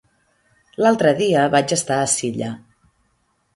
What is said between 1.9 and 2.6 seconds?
a Silla.